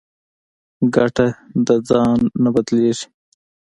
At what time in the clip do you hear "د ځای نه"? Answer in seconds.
1.65-2.49